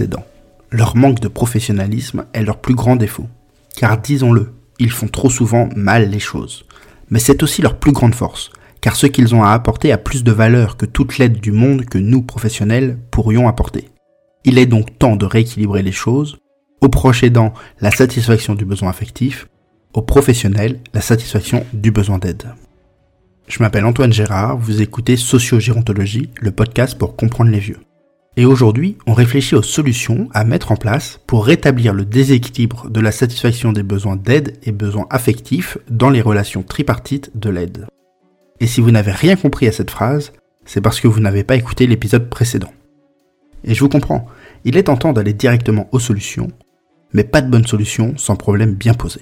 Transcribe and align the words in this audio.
Aidants. 0.00 0.26
Leur 0.70 0.96
manque 0.96 1.20
de 1.20 1.28
professionnalisme 1.28 2.26
est 2.32 2.42
leur 2.42 2.58
plus 2.58 2.74
grand 2.74 2.96
défaut. 2.96 3.26
Car 3.76 3.98
disons-le, 3.98 4.52
ils 4.78 4.90
font 4.90 5.08
trop 5.08 5.30
souvent 5.30 5.68
mal 5.76 6.10
les 6.10 6.18
choses. 6.18 6.64
Mais 7.10 7.18
c'est 7.18 7.42
aussi 7.42 7.62
leur 7.62 7.78
plus 7.78 7.92
grande 7.92 8.14
force, 8.14 8.50
car 8.80 8.96
ce 8.96 9.06
qu'ils 9.06 9.34
ont 9.34 9.44
à 9.44 9.50
apporter 9.50 9.92
a 9.92 9.98
plus 9.98 10.24
de 10.24 10.32
valeur 10.32 10.76
que 10.76 10.86
toute 10.86 11.18
l'aide 11.18 11.40
du 11.40 11.52
monde 11.52 11.84
que 11.84 11.98
nous, 11.98 12.22
professionnels, 12.22 12.98
pourrions 13.10 13.48
apporter. 13.48 13.88
Il 14.44 14.58
est 14.58 14.66
donc 14.66 14.98
temps 14.98 15.16
de 15.16 15.26
rééquilibrer 15.26 15.82
les 15.82 15.92
choses, 15.92 16.38
au 16.80 16.88
proche 16.88 17.22
aidant 17.22 17.52
la 17.80 17.90
satisfaction 17.90 18.54
du 18.54 18.64
besoin 18.64 18.90
affectif, 18.90 19.48
au 19.94 20.02
professionnel 20.02 20.80
la 20.94 21.00
satisfaction 21.00 21.64
du 21.72 21.90
besoin 21.90 22.18
d'aide. 22.18 22.44
Je 23.48 23.62
m'appelle 23.62 23.84
Antoine 23.84 24.12
Gérard, 24.12 24.58
vous 24.58 24.82
écoutez 24.82 25.16
Sociogérontologie, 25.16 26.30
le 26.40 26.50
podcast 26.50 26.98
pour 26.98 27.16
comprendre 27.16 27.50
les 27.50 27.60
vieux. 27.60 27.78
Et 28.38 28.44
aujourd'hui, 28.44 28.98
on 29.06 29.14
réfléchit 29.14 29.54
aux 29.54 29.62
solutions 29.62 30.28
à 30.34 30.44
mettre 30.44 30.70
en 30.70 30.76
place 30.76 31.20
pour 31.26 31.46
rétablir 31.46 31.94
le 31.94 32.04
déséquilibre 32.04 32.90
de 32.90 33.00
la 33.00 33.10
satisfaction 33.10 33.72
des 33.72 33.82
besoins 33.82 34.16
d'aide 34.16 34.58
et 34.62 34.72
besoins 34.72 35.06
affectifs 35.08 35.78
dans 35.88 36.10
les 36.10 36.20
relations 36.20 36.62
tripartites 36.62 37.30
de 37.34 37.48
l'aide. 37.48 37.86
Et 38.60 38.66
si 38.66 38.82
vous 38.82 38.90
n'avez 38.90 39.12
rien 39.12 39.36
compris 39.36 39.66
à 39.66 39.72
cette 39.72 39.90
phrase, 39.90 40.32
c'est 40.66 40.82
parce 40.82 41.00
que 41.00 41.08
vous 41.08 41.20
n'avez 41.20 41.44
pas 41.44 41.56
écouté 41.56 41.86
l'épisode 41.86 42.28
précédent. 42.28 42.72
Et 43.64 43.74
je 43.74 43.80
vous 43.80 43.88
comprends, 43.88 44.26
il 44.64 44.76
est 44.76 44.84
tentant 44.84 45.14
d'aller 45.14 45.32
directement 45.32 45.88
aux 45.92 45.98
solutions, 45.98 46.48
mais 47.14 47.24
pas 47.24 47.40
de 47.40 47.50
bonne 47.50 47.66
solution 47.66 48.14
sans 48.18 48.36
problème 48.36 48.74
bien 48.74 48.92
posé. 48.92 49.20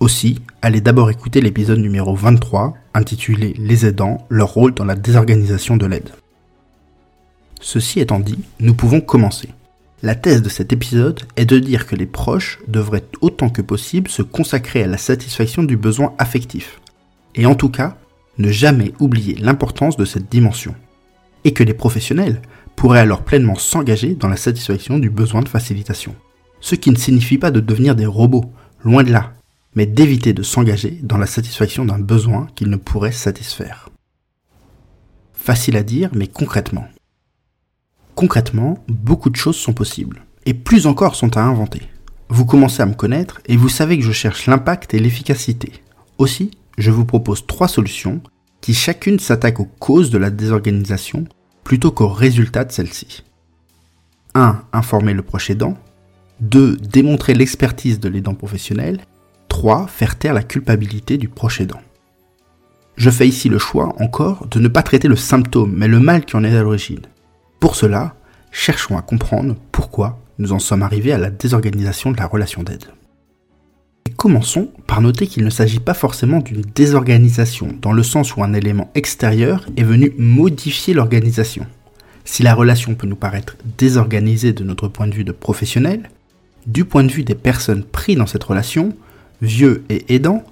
Aussi, 0.00 0.40
allez 0.62 0.80
d'abord 0.80 1.10
écouter 1.10 1.40
l'épisode 1.40 1.78
numéro 1.78 2.16
23, 2.16 2.74
intitulé 2.94 3.54
Les 3.56 3.86
aidants, 3.86 4.26
leur 4.30 4.52
rôle 4.52 4.74
dans 4.74 4.84
la 4.84 4.96
désorganisation 4.96 5.76
de 5.76 5.86
l'aide. 5.86 6.10
Ceci 7.62 8.00
étant 8.00 8.18
dit, 8.18 8.40
nous 8.58 8.74
pouvons 8.74 9.00
commencer. 9.00 9.48
La 10.02 10.16
thèse 10.16 10.42
de 10.42 10.48
cet 10.48 10.72
épisode 10.72 11.20
est 11.36 11.44
de 11.44 11.60
dire 11.60 11.86
que 11.86 11.94
les 11.94 12.06
proches 12.06 12.58
devraient 12.66 13.06
autant 13.20 13.50
que 13.50 13.62
possible 13.62 14.10
se 14.10 14.22
consacrer 14.22 14.82
à 14.82 14.88
la 14.88 14.98
satisfaction 14.98 15.62
du 15.62 15.76
besoin 15.76 16.12
affectif. 16.18 16.80
Et 17.36 17.46
en 17.46 17.54
tout 17.54 17.68
cas, 17.68 17.96
ne 18.38 18.50
jamais 18.50 18.92
oublier 18.98 19.36
l'importance 19.36 19.96
de 19.96 20.04
cette 20.04 20.28
dimension. 20.28 20.74
Et 21.44 21.52
que 21.52 21.62
les 21.62 21.72
professionnels 21.72 22.42
pourraient 22.74 22.98
alors 22.98 23.22
pleinement 23.22 23.54
s'engager 23.54 24.16
dans 24.16 24.28
la 24.28 24.36
satisfaction 24.36 24.98
du 24.98 25.08
besoin 25.08 25.42
de 25.42 25.48
facilitation. 25.48 26.16
Ce 26.60 26.74
qui 26.74 26.90
ne 26.90 26.96
signifie 26.96 27.38
pas 27.38 27.52
de 27.52 27.60
devenir 27.60 27.94
des 27.94 28.06
robots, 28.06 28.52
loin 28.84 29.04
de 29.04 29.12
là, 29.12 29.34
mais 29.76 29.86
d'éviter 29.86 30.32
de 30.32 30.42
s'engager 30.42 30.98
dans 31.04 31.18
la 31.18 31.26
satisfaction 31.26 31.84
d'un 31.84 32.00
besoin 32.00 32.48
qu'ils 32.56 32.70
ne 32.70 32.76
pourraient 32.76 33.12
satisfaire. 33.12 33.88
Facile 35.32 35.76
à 35.76 35.84
dire, 35.84 36.10
mais 36.12 36.26
concrètement. 36.26 36.88
Concrètement, 38.14 38.84
beaucoup 38.88 39.30
de 39.30 39.36
choses 39.36 39.56
sont 39.56 39.72
possibles, 39.72 40.24
et 40.46 40.54
plus 40.54 40.86
encore 40.86 41.14
sont 41.14 41.36
à 41.36 41.42
inventer. 41.42 41.82
Vous 42.28 42.46
commencez 42.46 42.82
à 42.82 42.86
me 42.86 42.94
connaître 42.94 43.42
et 43.44 43.58
vous 43.58 43.68
savez 43.68 43.98
que 43.98 44.04
je 44.04 44.12
cherche 44.12 44.46
l'impact 44.46 44.94
et 44.94 44.98
l'efficacité. 44.98 45.72
Aussi, 46.16 46.50
je 46.78 46.90
vous 46.90 47.04
propose 47.04 47.46
trois 47.46 47.68
solutions 47.68 48.22
qui 48.62 48.72
chacune 48.72 49.18
s'attaquent 49.18 49.60
aux 49.60 49.70
causes 49.78 50.10
de 50.10 50.16
la 50.16 50.30
désorganisation 50.30 51.24
plutôt 51.62 51.90
qu'aux 51.90 52.08
résultats 52.08 52.64
de 52.64 52.72
celle-ci. 52.72 53.22
1. 54.34 54.62
Informer 54.72 55.12
le 55.12 55.22
proche 55.22 55.50
aidant. 55.50 55.76
2. 56.40 56.76
Démontrer 56.76 57.34
l'expertise 57.34 58.00
de 58.00 58.08
l'aidant 58.08 58.34
professionnel. 58.34 59.00
3. 59.48 59.86
Faire 59.86 60.18
taire 60.18 60.32
la 60.32 60.42
culpabilité 60.42 61.18
du 61.18 61.28
proche 61.28 61.60
aidant. 61.60 61.82
Je 62.96 63.10
fais 63.10 63.28
ici 63.28 63.50
le 63.50 63.58
choix 63.58 63.94
encore 64.00 64.46
de 64.46 64.58
ne 64.58 64.68
pas 64.68 64.82
traiter 64.82 65.08
le 65.08 65.16
symptôme, 65.16 65.74
mais 65.76 65.88
le 65.88 66.00
mal 66.00 66.24
qui 66.24 66.36
en 66.36 66.44
est 66.44 66.56
à 66.56 66.62
l'origine. 66.62 67.06
Pour 67.62 67.76
cela, 67.76 68.16
cherchons 68.50 68.98
à 68.98 69.02
comprendre 69.02 69.54
pourquoi 69.70 70.18
nous 70.40 70.50
en 70.50 70.58
sommes 70.58 70.82
arrivés 70.82 71.12
à 71.12 71.16
la 71.16 71.30
désorganisation 71.30 72.10
de 72.10 72.16
la 72.16 72.26
relation 72.26 72.64
d'aide. 72.64 72.86
Commençons 74.16 74.72
par 74.88 75.00
noter 75.00 75.28
qu'il 75.28 75.44
ne 75.44 75.48
s'agit 75.48 75.78
pas 75.78 75.94
forcément 75.94 76.40
d'une 76.40 76.62
désorganisation, 76.62 77.68
dans 77.80 77.92
le 77.92 78.02
sens 78.02 78.34
où 78.34 78.42
un 78.42 78.52
élément 78.52 78.90
extérieur 78.96 79.64
est 79.76 79.84
venu 79.84 80.12
modifier 80.18 80.92
l'organisation. 80.92 81.64
Si 82.24 82.42
la 82.42 82.52
relation 82.52 82.96
peut 82.96 83.06
nous 83.06 83.14
paraître 83.14 83.56
désorganisée 83.78 84.52
de 84.52 84.64
notre 84.64 84.88
point 84.88 85.06
de 85.06 85.14
vue 85.14 85.22
de 85.22 85.30
professionnel, 85.30 86.10
du 86.66 86.84
point 86.84 87.04
de 87.04 87.12
vue 87.12 87.22
des 87.22 87.36
personnes 87.36 87.84
prises 87.84 88.18
dans 88.18 88.26
cette 88.26 88.42
relation, 88.42 88.92
vieux 89.40 89.84
et 89.88 90.16
aidants, 90.16 90.42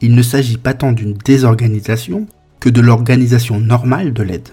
il 0.00 0.14
ne 0.14 0.22
s'agit 0.22 0.56
pas 0.56 0.72
tant 0.72 0.92
d'une 0.92 1.12
désorganisation 1.12 2.26
que 2.58 2.70
de 2.70 2.80
l'organisation 2.80 3.60
normale 3.60 4.14
de 4.14 4.22
l'aide 4.22 4.48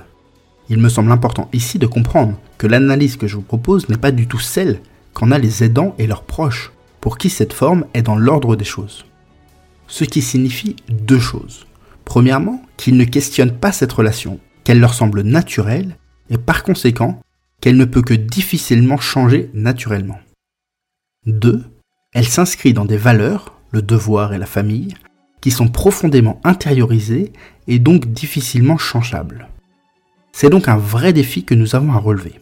il 0.71 0.79
me 0.79 0.87
semble 0.87 1.11
important 1.11 1.49
ici 1.51 1.79
de 1.79 1.85
comprendre 1.85 2.39
que 2.57 2.65
l'analyse 2.65 3.17
que 3.17 3.27
je 3.27 3.35
vous 3.35 3.41
propose 3.41 3.89
n'est 3.89 3.97
pas 3.97 4.13
du 4.13 4.25
tout 4.25 4.39
celle 4.39 4.79
qu'en 5.13 5.29
a 5.29 5.37
les 5.37 5.65
aidants 5.65 5.93
et 5.97 6.07
leurs 6.07 6.23
proches, 6.23 6.71
pour 7.01 7.17
qui 7.17 7.29
cette 7.29 7.51
forme 7.51 7.83
est 7.93 8.03
dans 8.03 8.15
l'ordre 8.15 8.55
des 8.55 8.63
choses. 8.63 9.05
Ce 9.87 10.05
qui 10.05 10.21
signifie 10.21 10.77
deux 10.89 11.19
choses. 11.19 11.67
Premièrement, 12.05 12.63
qu'ils 12.77 12.95
ne 12.95 13.03
questionnent 13.03 13.57
pas 13.57 13.73
cette 13.73 13.91
relation, 13.91 14.39
qu'elle 14.63 14.79
leur 14.79 14.93
semble 14.93 15.23
naturelle, 15.23 15.97
et 16.29 16.37
par 16.37 16.63
conséquent, 16.63 17.19
qu'elle 17.59 17.75
ne 17.75 17.83
peut 17.83 18.01
que 18.01 18.13
difficilement 18.13 18.97
changer 18.97 19.49
naturellement. 19.53 20.19
Deux, 21.25 21.65
Elle 22.13 22.27
s'inscrit 22.27 22.73
dans 22.73 22.85
des 22.85 22.97
valeurs, 22.97 23.57
le 23.71 23.81
devoir 23.81 24.33
et 24.33 24.37
la 24.37 24.45
famille, 24.45 24.95
qui 25.41 25.51
sont 25.51 25.67
profondément 25.67 26.39
intériorisées 26.45 27.33
et 27.67 27.79
donc 27.79 28.07
difficilement 28.07 28.77
changeables. 28.77 29.49
C'est 30.31 30.49
donc 30.49 30.67
un 30.67 30.77
vrai 30.77 31.13
défi 31.13 31.43
que 31.43 31.55
nous 31.55 31.75
avons 31.75 31.91
à 31.93 31.97
relever. 31.97 32.39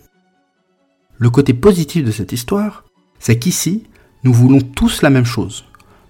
Le 1.17 1.29
côté 1.29 1.53
positif 1.53 2.05
de 2.05 2.11
cette 2.11 2.31
histoire, 2.31 2.85
c'est 3.19 3.39
qu'ici, 3.39 3.83
nous 4.23 4.33
voulons 4.33 4.61
tous 4.61 5.01
la 5.01 5.09
même 5.09 5.25
chose, 5.25 5.65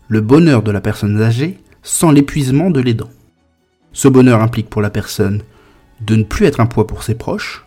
le 0.08 0.22
bonheur 0.22 0.62
de 0.62 0.72
la 0.72 0.82
personne 0.82 1.22
âgée 1.22 1.60
sans 1.82 2.12
l'épuisement 2.12 2.70
de 2.70 2.80
l'aidant. 2.80 3.10
Ce 3.94 4.08
bonheur 4.08 4.42
implique 4.42 4.70
pour 4.70 4.82
la 4.82 4.90
personne 4.90 5.42
de 6.02 6.16
ne 6.16 6.24
plus 6.24 6.46
être 6.46 6.60
un 6.60 6.66
poids 6.66 6.88
pour 6.88 7.04
ses 7.04 7.16
proches, 7.16 7.66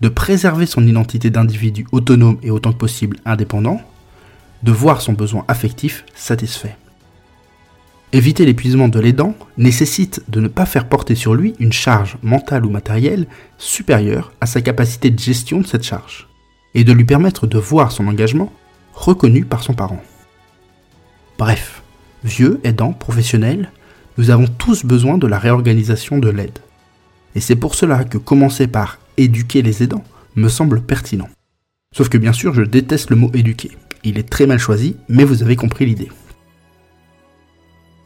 de 0.00 0.08
préserver 0.08 0.66
son 0.66 0.86
identité 0.86 1.30
d'individu 1.30 1.86
autonome 1.90 2.38
et 2.42 2.50
autant 2.50 2.72
que 2.72 2.78
possible 2.78 3.18
indépendant, 3.24 3.80
de 4.62 4.72
voir 4.72 5.00
son 5.00 5.12
besoin 5.12 5.44
affectif 5.48 6.04
satisfait. 6.14 6.76
Éviter 8.14 8.46
l'épuisement 8.46 8.88
de 8.88 8.98
l'aidant 9.00 9.36
nécessite 9.58 10.22
de 10.28 10.40
ne 10.40 10.48
pas 10.48 10.64
faire 10.64 10.88
porter 10.88 11.14
sur 11.14 11.34
lui 11.34 11.54
une 11.58 11.74
charge 11.74 12.16
mentale 12.22 12.64
ou 12.64 12.70
matérielle 12.70 13.26
supérieure 13.58 14.32
à 14.40 14.46
sa 14.46 14.62
capacité 14.62 15.10
de 15.10 15.18
gestion 15.18 15.60
de 15.60 15.66
cette 15.66 15.82
charge, 15.82 16.26
et 16.74 16.84
de 16.84 16.92
lui 16.92 17.04
permettre 17.04 17.46
de 17.46 17.58
voir 17.58 17.92
son 17.92 18.08
engagement 18.08 18.50
reconnu 18.94 19.44
par 19.44 19.62
son 19.62 19.74
parent. 19.74 20.02
Bref, 21.38 21.82
vieux, 22.24 22.60
aidant, 22.64 22.94
professionnel, 22.94 23.70
nous 24.16 24.30
avons 24.30 24.46
tous 24.46 24.86
besoin 24.86 25.18
de 25.18 25.26
la 25.26 25.38
réorganisation 25.38 26.16
de 26.18 26.30
l'aide. 26.30 26.58
Et 27.34 27.40
c'est 27.40 27.56
pour 27.56 27.74
cela 27.74 28.04
que 28.04 28.16
commencer 28.16 28.68
par 28.68 28.98
éduquer 29.18 29.60
les 29.60 29.82
aidants 29.82 30.04
me 30.34 30.48
semble 30.48 30.80
pertinent. 30.80 31.28
Sauf 31.94 32.08
que 32.08 32.18
bien 32.18 32.32
sûr, 32.32 32.54
je 32.54 32.62
déteste 32.62 33.10
le 33.10 33.16
mot 33.16 33.30
éduquer. 33.34 33.72
Il 34.02 34.18
est 34.18 34.28
très 34.28 34.46
mal 34.46 34.58
choisi, 34.58 34.96
mais 35.10 35.24
vous 35.24 35.42
avez 35.42 35.56
compris 35.56 35.84
l'idée. 35.84 36.08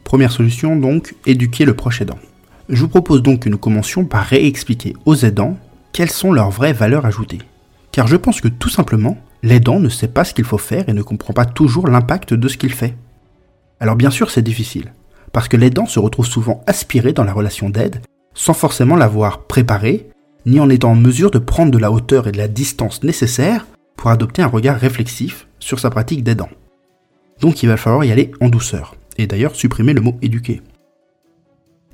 Première 0.03 0.31
solution 0.31 0.75
donc, 0.75 1.15
éduquer 1.25 1.65
le 1.65 1.75
proche 1.75 2.01
aidant. 2.01 2.19
Je 2.69 2.81
vous 2.81 2.87
propose 2.87 3.21
donc 3.21 3.41
que 3.41 3.49
nous 3.49 3.57
commencions 3.57 4.05
par 4.05 4.23
réexpliquer 4.25 4.95
aux 5.05 5.15
aidants 5.15 5.57
quelles 5.91 6.09
sont 6.11 6.31
leurs 6.31 6.49
vraies 6.49 6.73
valeurs 6.73 7.05
ajoutées. 7.05 7.41
Car 7.91 8.07
je 8.07 8.15
pense 8.15 8.41
que 8.41 8.47
tout 8.47 8.69
simplement, 8.69 9.17
l'aidant 9.43 9.79
ne 9.79 9.89
sait 9.89 10.07
pas 10.07 10.23
ce 10.23 10.33
qu'il 10.33 10.45
faut 10.45 10.57
faire 10.57 10.87
et 10.89 10.93
ne 10.93 11.01
comprend 11.01 11.33
pas 11.33 11.45
toujours 11.45 11.87
l'impact 11.87 12.33
de 12.33 12.47
ce 12.47 12.57
qu'il 12.57 12.73
fait. 12.73 12.95
Alors 13.79 13.95
bien 13.95 14.09
sûr 14.09 14.31
c'est 14.31 14.41
difficile, 14.41 14.93
parce 15.31 15.47
que 15.47 15.57
l'aidant 15.57 15.85
se 15.85 15.99
retrouve 15.99 16.25
souvent 16.25 16.63
aspiré 16.67 17.13
dans 17.13 17.23
la 17.23 17.33
relation 17.33 17.69
d'aide 17.69 18.01
sans 18.33 18.53
forcément 18.53 18.95
l'avoir 18.95 19.43
préparé, 19.43 20.07
ni 20.45 20.59
en 20.59 20.69
étant 20.69 20.91
en 20.91 20.95
mesure 20.95 21.31
de 21.31 21.39
prendre 21.39 21.71
de 21.71 21.77
la 21.77 21.91
hauteur 21.91 22.27
et 22.27 22.31
de 22.31 22.37
la 22.37 22.47
distance 22.47 23.03
nécessaires 23.03 23.67
pour 23.95 24.09
adopter 24.09 24.41
un 24.41 24.47
regard 24.47 24.77
réflexif 24.77 25.47
sur 25.59 25.79
sa 25.79 25.89
pratique 25.89 26.23
d'aidant. 26.23 26.49
Donc 27.41 27.63
il 27.63 27.69
va 27.69 27.77
falloir 27.77 28.03
y 28.03 28.11
aller 28.11 28.31
en 28.41 28.49
douceur 28.49 28.95
et 29.17 29.27
d'ailleurs 29.27 29.55
supprimer 29.55 29.93
le 29.93 30.01
mot 30.01 30.17
éduquer. 30.21 30.61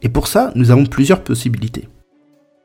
Et 0.02 0.10
pour 0.10 0.28
ça, 0.28 0.52
nous 0.56 0.72
avons 0.72 0.86
plusieurs 0.86 1.24
possibilités. 1.24 1.88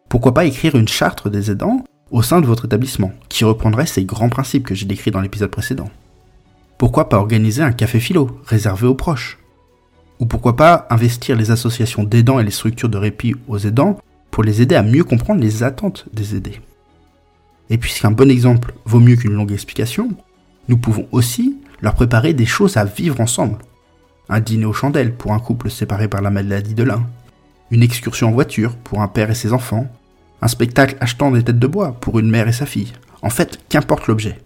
Pourquoi 0.08 0.34
pas 0.34 0.44
écrire 0.44 0.76
une 0.76 0.88
charte 0.88 1.28
des 1.28 1.50
aidants 1.50 1.84
au 2.10 2.22
sein 2.22 2.40
de 2.40 2.46
votre 2.46 2.66
établissement, 2.66 3.12
qui 3.28 3.44
reprendrait 3.44 3.86
ces 3.86 4.04
grands 4.04 4.28
principes 4.28 4.66
que 4.66 4.74
j'ai 4.74 4.86
décrits 4.86 5.10
dans 5.10 5.20
l'épisode 5.20 5.50
précédent 5.50 5.90
Pourquoi 6.78 7.08
pas 7.08 7.18
organiser 7.18 7.62
un 7.62 7.72
café 7.72 7.98
philo, 7.98 8.38
réservé 8.46 8.86
aux 8.86 8.94
proches? 8.94 9.38
Ou 10.20 10.26
pourquoi 10.26 10.54
pas 10.54 10.86
investir 10.90 11.36
les 11.36 11.50
associations 11.50 12.04
d'aidants 12.04 12.38
et 12.38 12.44
les 12.44 12.52
structures 12.52 12.88
de 12.88 12.98
répit 12.98 13.34
aux 13.48 13.58
aidants 13.58 13.98
pour 14.30 14.44
les 14.44 14.62
aider 14.62 14.76
à 14.76 14.82
mieux 14.82 15.02
comprendre 15.02 15.40
les 15.40 15.64
attentes 15.64 16.06
des 16.12 16.36
aidés? 16.36 16.60
Et 17.70 17.78
puisqu'un 17.78 18.12
bon 18.12 18.30
exemple 18.30 18.74
vaut 18.84 19.00
mieux 19.00 19.16
qu'une 19.16 19.32
longue 19.32 19.52
explication, 19.52 20.10
nous 20.68 20.76
pouvons 20.76 21.08
aussi 21.10 21.56
leur 21.80 21.94
préparer 21.94 22.32
des 22.32 22.46
choses 22.46 22.76
à 22.76 22.84
vivre 22.84 23.20
ensemble, 23.20 23.58
un 24.28 24.40
dîner 24.40 24.64
aux 24.64 24.72
chandelles 24.72 25.14
pour 25.14 25.32
un 25.32 25.38
couple 25.38 25.70
séparé 25.70 26.08
par 26.08 26.22
la 26.22 26.30
maladie 26.30 26.74
de 26.74 26.82
l'un, 26.82 27.06
une 27.70 27.82
excursion 27.82 28.28
en 28.28 28.32
voiture 28.32 28.76
pour 28.76 29.02
un 29.02 29.08
père 29.08 29.30
et 29.30 29.34
ses 29.34 29.52
enfants, 29.52 29.88
un 30.40 30.48
spectacle 30.48 30.96
achetant 31.00 31.30
des 31.30 31.42
têtes 31.42 31.58
de 31.58 31.66
bois 31.66 31.92
pour 32.00 32.18
une 32.18 32.30
mère 32.30 32.48
et 32.48 32.52
sa 32.52 32.66
fille. 32.66 32.92
En 33.22 33.30
fait, 33.30 33.58
qu'importe 33.68 34.06
l'objet. 34.06 34.38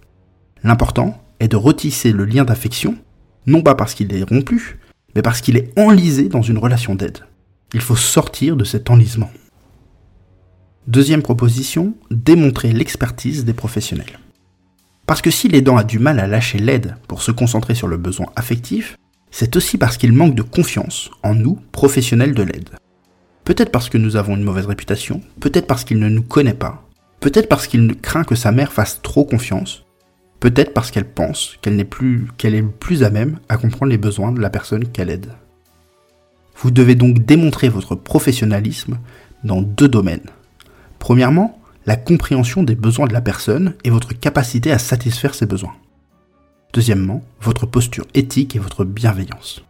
L'important 0.62 1.22
est 1.40 1.48
de 1.48 1.56
retisser 1.56 2.12
le 2.12 2.24
lien 2.24 2.44
d'affection, 2.44 2.96
non 3.46 3.62
pas 3.62 3.74
parce 3.74 3.94
qu'il 3.94 4.14
est 4.14 4.22
rompu, 4.22 4.78
mais 5.14 5.22
parce 5.22 5.40
qu'il 5.40 5.56
est 5.56 5.76
enlisé 5.78 6.28
dans 6.28 6.42
une 6.42 6.58
relation 6.58 6.94
d'aide. 6.94 7.24
Il 7.74 7.80
faut 7.80 7.96
sortir 7.96 8.56
de 8.56 8.64
cet 8.64 8.90
enlisement. 8.90 9.30
Deuxième 10.86 11.22
proposition, 11.22 11.94
démontrer 12.10 12.72
l'expertise 12.72 13.44
des 13.44 13.52
professionnels. 13.52 14.18
Parce 15.06 15.22
que 15.22 15.30
si 15.30 15.48
l'aidant 15.48 15.76
a 15.76 15.84
du 15.84 15.98
mal 15.98 16.18
à 16.18 16.26
lâcher 16.26 16.58
l'aide 16.58 16.96
pour 17.08 17.22
se 17.22 17.30
concentrer 17.30 17.74
sur 17.74 17.88
le 17.88 17.96
besoin 17.96 18.26
affectif, 18.36 18.96
c'est 19.30 19.56
aussi 19.56 19.78
parce 19.78 19.96
qu'il 19.96 20.12
manque 20.12 20.34
de 20.34 20.42
confiance 20.42 21.10
en 21.22 21.34
nous, 21.34 21.58
professionnels 21.72 22.34
de 22.34 22.42
l'aide. 22.42 22.70
Peut-être 23.44 23.72
parce 23.72 23.88
que 23.88 23.98
nous 23.98 24.16
avons 24.16 24.36
une 24.36 24.44
mauvaise 24.44 24.66
réputation, 24.66 25.20
peut-être 25.40 25.66
parce 25.66 25.84
qu'il 25.84 25.98
ne 25.98 26.08
nous 26.08 26.22
connaît 26.22 26.54
pas, 26.54 26.86
peut-être 27.20 27.48
parce 27.48 27.66
qu'il 27.66 27.96
craint 27.96 28.24
que 28.24 28.34
sa 28.34 28.52
mère 28.52 28.72
fasse 28.72 29.00
trop 29.02 29.24
confiance, 29.24 29.84
peut-être 30.40 30.74
parce 30.74 30.90
qu'elle 30.90 31.08
pense 31.08 31.56
qu'elle 31.62 31.76
n'est 31.76 31.84
plus, 31.84 32.28
qu'elle 32.36 32.54
est 32.54 32.62
plus 32.62 33.04
à 33.04 33.10
même 33.10 33.38
à 33.48 33.56
comprendre 33.56 33.90
les 33.90 33.98
besoins 33.98 34.32
de 34.32 34.40
la 34.40 34.50
personne 34.50 34.88
qu'elle 34.88 35.10
aide. 35.10 35.32
Vous 36.56 36.70
devez 36.70 36.94
donc 36.94 37.24
démontrer 37.24 37.68
votre 37.68 37.94
professionnalisme 37.94 38.98
dans 39.44 39.62
deux 39.62 39.88
domaines. 39.88 40.28
Premièrement, 40.98 41.60
la 41.86 41.96
compréhension 41.96 42.62
des 42.62 42.74
besoins 42.74 43.06
de 43.06 43.12
la 43.12 43.20
personne 43.20 43.74
et 43.84 43.90
votre 43.90 44.12
capacité 44.12 44.72
à 44.72 44.78
satisfaire 44.78 45.34
ses 45.34 45.46
besoins. 45.46 45.74
Deuxièmement, 46.72 47.22
votre 47.40 47.66
posture 47.66 48.06
éthique 48.14 48.54
et 48.54 48.58
votre 48.58 48.84
bienveillance. 48.84 49.62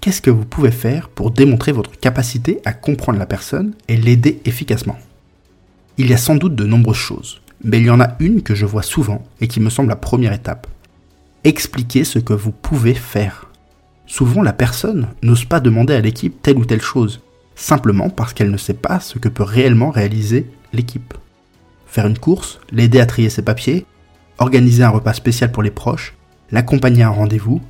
Qu'est-ce 0.00 0.20
que 0.20 0.30
vous 0.30 0.44
pouvez 0.44 0.70
faire 0.70 1.08
pour 1.08 1.30
démontrer 1.30 1.72
votre 1.72 1.98
capacité 1.98 2.60
à 2.66 2.74
comprendre 2.74 3.18
la 3.18 3.24
personne 3.24 3.72
et 3.88 3.96
l'aider 3.96 4.40
efficacement? 4.44 4.98
Il 5.96 6.10
y 6.10 6.12
a 6.12 6.18
sans 6.18 6.36
doute 6.36 6.54
de 6.54 6.66
nombreuses 6.66 6.96
choses, 6.96 7.40
mais 7.62 7.78
il 7.78 7.86
y 7.86 7.90
en 7.90 8.00
a 8.00 8.16
une 8.20 8.42
que 8.42 8.54
je 8.54 8.66
vois 8.66 8.82
souvent 8.82 9.24
et 9.40 9.48
qui 9.48 9.60
me 9.60 9.70
semble 9.70 9.88
la 9.88 9.96
première 9.96 10.34
étape. 10.34 10.66
Expliquez 11.42 12.04
ce 12.04 12.18
que 12.18 12.34
vous 12.34 12.52
pouvez 12.52 12.92
faire. 12.92 13.50
Souvent, 14.06 14.42
la 14.42 14.52
personne 14.52 15.08
n'ose 15.22 15.46
pas 15.46 15.60
demander 15.60 15.94
à 15.94 16.00
l'équipe 16.00 16.42
telle 16.42 16.58
ou 16.58 16.66
telle 16.66 16.82
chose, 16.82 17.22
simplement 17.54 18.10
parce 18.10 18.34
qu'elle 18.34 18.50
ne 18.50 18.58
sait 18.58 18.74
pas 18.74 19.00
ce 19.00 19.18
que 19.18 19.30
peut 19.30 19.42
réellement 19.42 19.90
réaliser 19.90 20.50
l'équipe. 20.74 21.14
Faire 21.86 22.06
une 22.06 22.18
course, 22.18 22.60
l'aider 22.70 23.00
à 23.00 23.06
trier 23.06 23.30
ses 23.30 23.42
papiers, 23.42 23.86
organiser 24.38 24.82
un 24.82 24.90
repas 24.90 25.14
spécial 25.14 25.52
pour 25.52 25.62
les 25.62 25.70
proches, 25.70 26.14
l'accompagner 26.50 27.02
à 27.02 27.08
un 27.08 27.12
rendez-vous. 27.12 27.60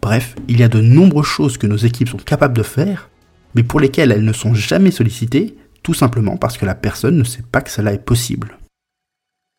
Bref, 0.00 0.34
il 0.48 0.58
y 0.60 0.62
a 0.62 0.68
de 0.68 0.80
nombreuses 0.80 1.26
choses 1.26 1.58
que 1.58 1.66
nos 1.66 1.76
équipes 1.76 2.08
sont 2.08 2.18
capables 2.18 2.56
de 2.56 2.62
faire, 2.62 3.10
mais 3.54 3.62
pour 3.62 3.80
lesquelles 3.80 4.12
elles 4.12 4.24
ne 4.24 4.32
sont 4.32 4.54
jamais 4.54 4.90
sollicitées, 4.90 5.56
tout 5.82 5.94
simplement 5.94 6.36
parce 6.36 6.58
que 6.58 6.66
la 6.66 6.74
personne 6.74 7.16
ne 7.16 7.24
sait 7.24 7.42
pas 7.42 7.60
que 7.60 7.70
cela 7.70 7.92
est 7.92 8.04
possible. 8.04 8.58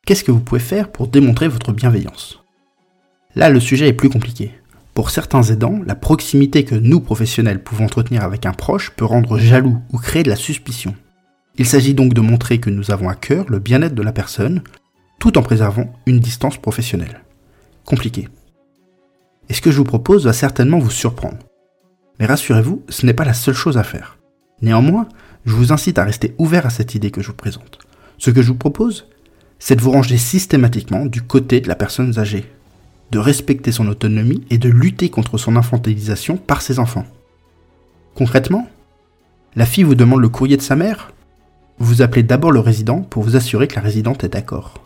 Qu'est-ce 0.06 0.24
que 0.24 0.32
vous 0.32 0.42
pouvez 0.42 0.60
faire 0.60 0.92
pour 0.92 1.08
démontrer 1.08 1.48
votre 1.48 1.72
bienveillance? 1.72 2.44
Là, 3.36 3.50
le 3.50 3.60
sujet 3.60 3.88
est 3.88 3.94
plus 3.94 4.10
compliqué. 4.10 4.52
Pour 4.94 5.10
certains 5.10 5.42
aidants, 5.44 5.80
la 5.86 5.96
proximité 5.96 6.66
que 6.66 6.76
nous, 6.76 7.00
professionnels, 7.00 7.64
pouvons 7.64 7.86
entretenir 7.86 8.24
avec 8.24 8.46
un 8.46 8.52
proche 8.52 8.92
peut 8.92 9.06
rendre 9.06 9.40
jaloux 9.40 9.78
ou 9.92 9.98
créer 9.98 10.24
de 10.24 10.30
la 10.30 10.36
suspicion. 10.36 10.94
Il 11.58 11.66
s'agit 11.66 11.94
donc 11.94 12.14
de 12.14 12.22
montrer 12.22 12.60
que 12.60 12.70
nous 12.70 12.92
avons 12.92 13.10
à 13.10 13.16
cœur 13.16 13.46
le 13.48 13.60
bien-être 13.60 13.96
de 13.96 14.04
la 14.04 14.12
personne, 14.12 14.62
tout 15.24 15.38
en 15.38 15.42
préservant 15.42 15.90
une 16.06 16.20
distance 16.20 16.58
professionnelle. 16.58 17.22
Compliqué. 17.86 18.28
Et 19.48 19.54
ce 19.54 19.62
que 19.62 19.72
je 19.72 19.78
vous 19.78 19.86
propose 19.86 20.26
va 20.26 20.34
certainement 20.34 20.80
vous 20.80 20.92
surprendre. 20.92 21.38
Mais 22.20 22.26
rassurez-vous, 22.26 22.84
ce 22.90 23.06
n'est 23.06 23.14
pas 23.14 23.24
la 23.24 23.34
seule 23.34 23.54
chose 23.54 23.78
à 23.78 23.86
faire. 23.86 24.18
Néanmoins, 24.62 25.08
je 25.46 25.54
vous 25.54 25.72
incite 25.72 25.98
à 25.98 26.04
rester 26.04 26.36
ouvert 26.40 26.66
à 26.66 26.70
cette 26.70 26.94
idée 26.94 27.10
que 27.10 27.22
je 27.22 27.28
vous 27.28 27.36
présente. 27.36 27.80
Ce 28.18 28.32
que 28.32 28.42
je 28.42 28.50
vous 28.50 28.58
propose, 28.58 29.08
c'est 29.60 29.78
de 29.78 29.82
vous 29.82 29.92
ranger 29.92 30.18
systématiquement 30.18 31.06
du 31.06 31.22
côté 31.22 31.62
de 31.62 31.70
la 31.70 31.76
personne 31.76 32.20
âgée, 32.20 32.52
de 33.12 33.20
respecter 33.20 33.72
son 33.72 33.88
autonomie 33.88 34.44
et 34.50 34.58
de 34.58 34.68
lutter 34.68 35.10
contre 35.10 35.38
son 35.38 35.56
infantilisation 35.56 36.36
par 36.36 36.62
ses 36.62 36.80
enfants. 36.80 37.06
Concrètement, 38.14 38.68
la 39.56 39.66
fille 39.66 39.86
vous 39.86 39.96
demande 39.96 40.20
le 40.20 40.28
courrier 40.28 40.58
de 40.58 40.62
sa 40.62 40.76
mère 40.76 41.14
Vous 41.80 42.02
appelez 42.02 42.24
d'abord 42.24 42.52
le 42.52 42.60
résident 42.60 43.00
pour 43.00 43.24
vous 43.24 43.38
assurer 43.38 43.70
que 43.70 43.76
la 43.76 43.82
résidente 43.82 44.26
est 44.26 44.34
d'accord. 44.34 44.83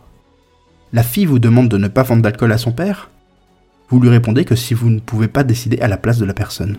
La 0.92 1.02
fille 1.02 1.26
vous 1.26 1.38
demande 1.38 1.68
de 1.68 1.76
ne 1.76 1.88
pas 1.88 2.02
vendre 2.02 2.22
d'alcool 2.22 2.50
à 2.50 2.56
son 2.56 2.72
père? 2.72 3.10
Vous 3.90 4.00
lui 4.00 4.08
répondez 4.08 4.46
que 4.46 4.54
si 4.54 4.72
vous 4.72 4.88
ne 4.88 5.00
pouvez 5.00 5.28
pas 5.28 5.44
décider 5.44 5.78
à 5.80 5.88
la 5.88 5.98
place 5.98 6.16
de 6.16 6.24
la 6.24 6.32
personne. 6.32 6.78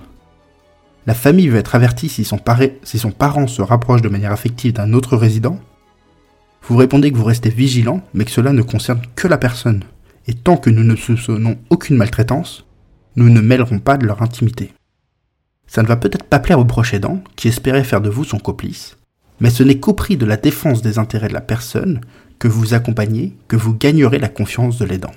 La 1.06 1.13
famille 1.13 1.47
veut 1.47 1.59
être 1.59 1.75
avertie 1.75 2.09
si 2.09 2.23
son, 2.23 2.39
parent 2.39 3.47
se 3.47 3.61
rapproche 3.61 4.01
de 4.01 4.09
manière 4.09 4.31
affective 4.31 4.73
d'un 4.73 4.94
autre 4.94 5.15
résident? 5.15 5.59
Vous 6.63 6.75
répondez 6.75 7.11
que 7.11 7.17
vous 7.17 7.23
restez 7.23 7.50
vigilant, 7.50 8.01
mais 8.15 8.25
que 8.25 8.31
cela 8.31 8.51
ne 8.51 8.63
concerne 8.63 9.01
que 9.15 9.27
la 9.27 9.38
personne. 9.38 9.83
Et 10.25 10.33
tant 10.33 10.57
que 10.57 10.71
nous 10.71 10.83
ne 10.83 10.95
soupçonnons 10.95 11.57
aucune 11.69 11.97
maltraitance, 11.97 12.65
nous 13.15 13.29
ne 13.29 13.41
mêlerons 13.41 13.79
pas 13.79 13.97
de 13.97 14.07
leur 14.07 14.23
intimité. 14.23 14.73
Ça 15.67 15.83
ne 15.83 15.88
va 15.88 15.97
peut-être 15.97 16.25
pas 16.25 16.39
plaire 16.39 16.59
au 16.59 16.65
proche 16.65 16.95
aidant, 16.95 17.23
qui 17.35 17.47
espérait 17.47 17.83
faire 17.83 18.01
de 18.01 18.09
vous 18.09 18.23
son 18.23 18.39
complice, 18.39 18.97
mais 19.39 19.51
ce 19.51 19.62
n'est 19.62 19.79
qu'au 19.79 19.94
prix 19.94 20.17
de 20.17 20.25
la 20.25 20.38
défense 20.38 20.81
des 20.81 20.97
intérêts 20.97 21.27
de 21.27 21.33
la 21.33 21.41
personne 21.41 22.01
que 22.39 22.47
vous 22.47 22.74
accompagnez, 22.74 23.38
que 23.47 23.57
vous 23.57 23.74
gagnerez 23.74 24.18
la 24.18 24.30
confiance 24.30 24.80
de 24.80 24.86
l'aidant. 24.86 25.12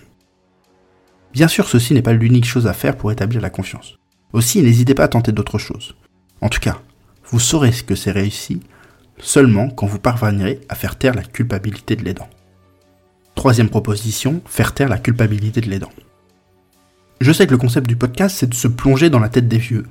Bien 1.32 1.48
sûr, 1.48 1.69
ceci 1.69 1.94
n'est 1.94 2.02
pas 2.02 2.12
l'unique 2.12 2.44
chose 2.44 2.66
à 2.66 2.74
faire 2.74 2.96
pour 2.96 3.10
établir 3.10 3.40
la 3.40 3.50
confiance. 3.50 3.96
Aussi, 4.32 4.62
n'hésitez 4.62 4.94
pas 4.94 5.04
à 5.04 5.08
tenter 5.08 5.32
d'autres 5.32 5.58
choses. 5.58 5.94
En 6.40 6.48
tout 6.48 6.60
cas, 6.60 6.80
vous 7.30 7.40
saurez 7.40 7.72
ce 7.72 7.84
que 7.84 7.94
c'est 7.94 8.10
réussi 8.10 8.60
seulement 9.19 9.69
quand 9.69 9.86
vous 9.86 9.98
parviendrez 10.00 10.60
à 10.69 10.74
faire 10.74 10.96
taire 10.96 11.14
la 11.14 11.22
culpabilité 11.22 11.96
de 11.96 12.04
l'aidant. 12.04 12.28
Troisième 13.34 13.69
proposition, 13.69 14.42
faire 14.44 14.74
taire 14.74 14.88
la 14.88 14.98
culpabilité 14.98 15.60
de 15.60 15.70
l'aidant. 15.70 15.92
Je 17.20 17.32
sais 17.32 17.46
que 17.46 17.52
le 17.52 17.58
concept 17.58 17.86
du 17.86 17.96
podcast, 17.96 18.36
c'est 18.36 18.48
de 18.48 18.54
se 18.54 18.69
plonger 18.69 19.08
dans 19.08 19.20
la 19.20 19.28
tête 19.28 19.48
des 19.48 19.58
vieux. 19.58 19.86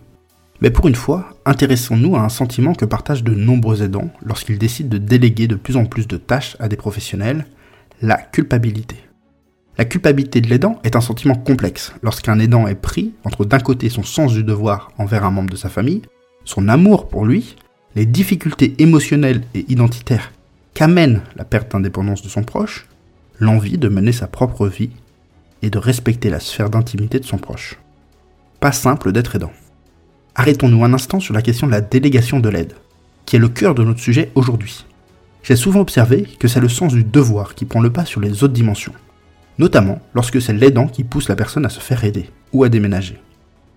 Mais 0.62 0.69
pour 0.69 0.88
une 0.88 0.96
fois, 0.96 1.30
intéressons-nous 1.46 2.16
à 2.16 2.22
un 2.22 2.30
sentiment 2.30 2.75
que 2.75 2.86
partagent 2.86 3.24
de 3.24 3.34
nombreux 3.34 3.81
aidants 3.81 4.12
lorsqu'ils 4.24 4.60
décident 4.60 4.90
de 4.90 5.00
déléguer 5.00 5.48
de 5.48 5.56
plus 5.56 5.75
en 5.75 5.86
plus 5.86 6.08
de 6.08 6.18
tâches 6.18 6.56
à 6.60 6.68
des 6.68 6.75
professionnels, 6.75 7.48
la 8.02 8.18
culpabilité. 8.18 8.98
La 9.78 9.86
culpabilité 9.86 10.42
de 10.42 10.48
l'aidant 10.48 10.80
est 10.84 10.96
un 10.96 11.02
sentiment 11.02 11.36
complexe 11.36 11.94
lorsqu'un 12.04 12.38
aidant 12.40 12.68
est 12.68 12.75
pris 12.75 13.13
entre 13.24 13.46
d'un 13.46 13.60
côté 13.60 13.90
son 13.90 14.04
sens 14.04 14.34
du 14.34 14.44
devoir 14.44 14.92
envers 15.00 15.25
un 15.25 15.31
membre 15.31 15.50
de 15.50 15.56
sa 15.56 15.69
famille, 15.69 16.04
son 16.46 16.68
amour 16.68 17.07
pour 17.07 17.25
lui, 17.25 17.56
les 17.96 18.06
difficultés 18.06 18.75
émotionnelles 18.78 19.42
et 19.56 19.66
identitaires 19.72 20.31
qu'amène 20.74 21.22
la 21.35 21.44
perte 21.44 21.71
d'indépendance 21.71 22.21
de 22.21 22.30
son 22.30 22.44
proche, 22.44 22.88
l'envie 23.40 23.78
de 23.78 23.90
mener 23.90 24.12
sa 24.12 24.28
propre 24.28 24.68
vie 24.68 24.92
et 25.64 25.69
de 25.69 25.80
respecter 25.80 26.30
la 26.30 26.40
sphère 26.40 26.69
d'intimité 26.69 27.19
de 27.19 27.26
son 27.26 27.38
proche. 27.38 27.78
Pas 28.59 28.71
simple 28.71 29.12
d'être 29.12 29.35
aidant. 29.35 29.52
Arrêtons-nous 30.35 30.83
un 30.85 30.94
instant 30.94 31.19
sur 31.19 31.33
la 31.33 31.42
question 31.42 31.68
de 31.68 31.71
la 31.71 31.81
délégation 31.81 32.40
de 32.40 32.50
l'aide, 32.50 32.73
qui 33.26 33.35
est 33.35 33.40
le 33.40 33.50
cœur 33.50 33.76
de 33.76 33.83
notre 33.83 34.00
sujet 34.00 34.31
aujourd'hui. 34.35 34.85
J'ai 35.44 35.56
souvent 35.56 35.81
observé 35.81 36.28
que 36.40 36.47
c'est 36.47 36.59
le 36.59 36.69
sens 36.69 36.94
du 36.94 37.04
devoir 37.04 37.56
qui 37.56 37.66
prend 37.66 37.81
le 37.81 37.92
pas 37.92 38.06
sur 38.06 38.21
les 38.21 38.44
autres 38.44 38.54
dimensions, 38.54 38.94
notamment 39.57 40.00
lorsque 40.14 40.42
c'est 40.42 40.54
l'aidant 40.54 40.88
qui 40.88 41.04
pousse 41.04 41.28
la 41.28 41.35
personne 41.35 41.66
à 41.66 41.69
se 41.69 41.80
faire 41.80 42.04
aider 42.04 42.30
ou 42.54 42.64
à 42.64 42.69
déménager. 42.69 43.18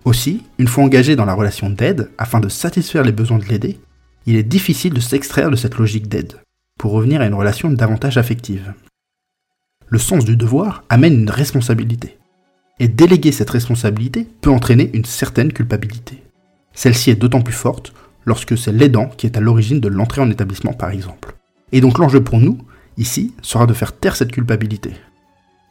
Aussi, 0.05 0.43
une 0.59 0.67
fois 0.67 0.83
engagé 0.83 1.15
dans 1.15 1.25
la 1.25 1.33
relation 1.33 1.69
d'aide, 1.69 2.11
afin 2.17 2.39
de 2.39 2.47
satisfaire 2.47 3.03
les 3.03 3.11
besoins 3.11 3.39
de 3.39 3.45
l'aider, 3.45 3.79
il 4.25 4.35
est 4.35 4.43
difficile 4.43 4.93
de 4.93 4.99
s'extraire 4.99 5.51
de 5.51 5.55
cette 5.55 5.77
logique 5.77 6.07
d'aide, 6.07 6.39
pour 6.79 6.91
revenir 6.91 7.21
à 7.21 7.25
une 7.25 7.33
relation 7.33 7.69
davantage 7.69 8.17
affective. 8.17 8.73
Le 9.87 9.99
sens 9.99 10.23
du 10.23 10.37
devoir 10.37 10.83
amène 10.89 11.21
une 11.21 11.29
responsabilité, 11.29 12.17
et 12.79 12.87
déléguer 12.87 13.31
cette 13.31 13.49
responsabilité 13.49 14.27
peut 14.41 14.51
entraîner 14.51 14.91
une 14.93 15.05
certaine 15.05 15.51
culpabilité. 15.51 16.24
Celle-ci 16.75 17.09
est 17.09 17.15
d'autant 17.15 17.41
plus 17.41 17.53
forte 17.53 17.93
lorsque 18.25 18.57
c'est 18.57 18.71
l'aidant 18.71 19.07
qui 19.07 19.25
est 19.25 19.37
à 19.37 19.41
l'origine 19.41 19.79
de 19.79 19.87
l'entrée 19.87 20.21
en 20.21 20.29
établissement 20.29 20.73
par 20.73 20.91
exemple. 20.91 21.35
Et 21.71 21.81
donc 21.81 21.97
l'enjeu 21.97 22.23
pour 22.23 22.39
nous, 22.39 22.57
ici, 22.97 23.33
sera 23.41 23.65
de 23.65 23.73
faire 23.73 23.97
taire 23.97 24.15
cette 24.15 24.31
culpabilité. 24.31 24.93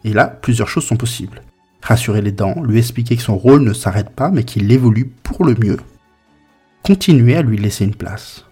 Et 0.04 0.12
là, 0.12 0.26
plusieurs 0.26 0.68
choses 0.68 0.84
sont 0.84 0.96
possibles. 0.96 1.42
Rassurer 1.82 2.22
l'aidant, 2.22 2.62
lui 2.62 2.78
expliquer 2.78 3.16
que 3.16 3.22
son 3.22 3.36
rôle 3.36 3.62
ne 3.62 3.72
s'arrête 3.72 4.10
pas 4.10 4.30
mais 4.30 4.44
qu'il 4.44 4.70
évolue 4.72 5.12
pour 5.22 5.44
le 5.44 5.54
mieux. 5.54 5.78
Continuer 6.82 7.36
à 7.36 7.42
lui 7.42 7.58
laisser 7.58 7.84
une 7.84 7.94
place. 7.94 8.44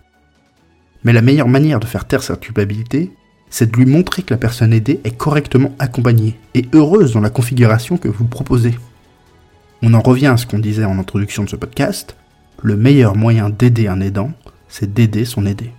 Mais 1.04 1.12
la 1.12 1.22
meilleure 1.22 1.48
manière 1.48 1.80
de 1.80 1.86
faire 1.86 2.06
taire 2.06 2.22
cette 2.22 2.40
culpabilité, 2.40 3.12
c'est 3.50 3.70
de 3.70 3.76
lui 3.76 3.86
montrer 3.86 4.22
que 4.22 4.32
la 4.32 4.38
personne 4.38 4.72
aidée 4.72 5.00
est 5.04 5.16
correctement 5.16 5.74
accompagnée 5.78 6.38
et 6.54 6.66
heureuse 6.72 7.12
dans 7.12 7.20
la 7.20 7.30
configuration 7.30 7.98
que 7.98 8.08
vous 8.08 8.24
proposez. 8.24 8.74
On 9.82 9.94
en 9.94 10.00
revient 10.00 10.28
à 10.28 10.36
ce 10.36 10.46
qu'on 10.46 10.58
disait 10.58 10.84
en 10.84 10.98
introduction 10.98 11.44
de 11.44 11.50
ce 11.50 11.56
podcast, 11.56 12.16
le 12.62 12.76
meilleur 12.76 13.16
moyen 13.16 13.50
d'aider 13.50 13.88
un 13.88 14.00
aidant, 14.00 14.32
c'est 14.68 14.92
d'aider 14.92 15.24
son 15.24 15.46
aidé. 15.46 15.70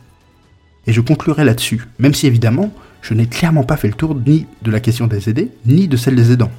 Et 0.86 0.94
je 0.94 1.02
conclurai 1.02 1.46
là-dessus, 1.46 1.88
même 1.98 2.14
si 2.14 2.28
évidemment, 2.28 2.74
je 3.02 3.14
n'ai 3.14 3.28
clairement 3.28 3.64
pas 3.64 3.78
fait 3.78 3.88
le 3.88 3.94
tour 3.94 4.16
ni 4.16 4.46
de 4.62 4.72
la 4.72 4.80
question 4.80 5.08
des 5.08 5.30
aidés, 5.30 5.50
ni 5.66 5.88
de 5.88 5.98
celle 5.98 6.16
des 6.16 6.32
aidants. 6.32 6.52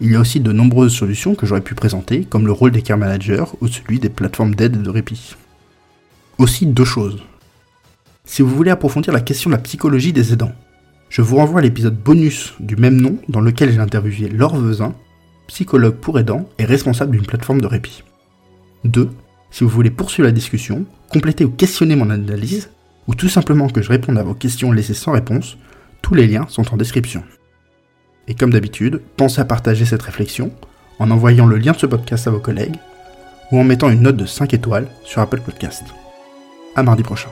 Il 0.00 0.10
y 0.10 0.16
a 0.16 0.20
aussi 0.20 0.40
de 0.40 0.52
nombreuses 0.52 0.92
solutions 0.92 1.34
que 1.34 1.46
j'aurais 1.46 1.62
pu 1.62 1.74
présenter, 1.74 2.24
comme 2.24 2.46
le 2.46 2.52
rôle 2.52 2.72
des 2.72 2.82
care 2.82 2.98
managers 2.98 3.44
ou 3.60 3.68
celui 3.68 3.98
des 3.98 4.10
plateformes 4.10 4.54
d'aide 4.54 4.76
et 4.76 4.82
de 4.82 4.90
répit. 4.90 5.36
Aussi 6.38 6.66
deux 6.66 6.84
choses. 6.84 7.22
Si 8.24 8.42
vous 8.42 8.54
voulez 8.54 8.70
approfondir 8.70 9.12
la 9.12 9.20
question 9.20 9.48
de 9.48 9.54
la 9.54 9.62
psychologie 9.62 10.12
des 10.12 10.32
aidants, 10.32 10.52
Je 11.08 11.22
vous 11.22 11.36
renvoie 11.36 11.60
à 11.60 11.62
l'épisode 11.62 11.96
bonus 11.96 12.54
du 12.58 12.76
même 12.76 13.00
nom 13.00 13.18
dans 13.28 13.40
lequel 13.40 13.72
j'ai 13.72 13.78
interviewé 13.78 14.28
Laure 14.28 14.56
Vezin, 14.56 14.94
psychologue 15.46 15.94
pour 15.94 16.18
aidants 16.18 16.48
et 16.58 16.64
responsable 16.64 17.12
d'une 17.12 17.24
plateforme 17.24 17.60
de 17.60 17.66
répit. 17.66 18.02
2. 18.84 19.08
Si 19.56 19.64
vous 19.64 19.70
voulez 19.70 19.88
poursuivre 19.88 20.26
la 20.26 20.34
discussion, 20.34 20.84
compléter 21.10 21.46
ou 21.46 21.48
questionner 21.48 21.96
mon 21.96 22.10
analyse, 22.10 22.68
ou 23.06 23.14
tout 23.14 23.30
simplement 23.30 23.70
que 23.70 23.80
je 23.80 23.88
réponde 23.88 24.18
à 24.18 24.22
vos 24.22 24.34
questions 24.34 24.70
laissées 24.70 24.92
sans 24.92 25.12
réponse, 25.12 25.56
tous 26.02 26.12
les 26.12 26.26
liens 26.26 26.44
sont 26.50 26.74
en 26.74 26.76
description. 26.76 27.22
Et 28.28 28.34
comme 28.34 28.52
d'habitude, 28.52 29.00
pensez 29.16 29.40
à 29.40 29.46
partager 29.46 29.86
cette 29.86 30.02
réflexion 30.02 30.52
en 30.98 31.10
envoyant 31.10 31.46
le 31.46 31.56
lien 31.56 31.72
de 31.72 31.78
ce 31.78 31.86
podcast 31.86 32.26
à 32.26 32.32
vos 32.32 32.38
collègues 32.38 32.76
ou 33.50 33.58
en 33.58 33.64
mettant 33.64 33.88
une 33.88 34.02
note 34.02 34.18
de 34.18 34.26
5 34.26 34.52
étoiles 34.52 34.88
sur 35.04 35.22
Apple 35.22 35.40
Podcast. 35.40 35.84
À 36.74 36.82
mardi 36.82 37.02
prochain. 37.02 37.30